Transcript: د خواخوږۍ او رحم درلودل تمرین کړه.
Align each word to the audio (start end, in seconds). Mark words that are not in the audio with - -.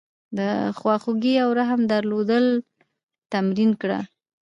د 0.37 0.39
خواخوږۍ 0.77 1.35
او 1.43 1.49
رحم 1.59 1.81
درلودل 1.91 2.45
تمرین 3.31 3.71
کړه. 3.81 3.99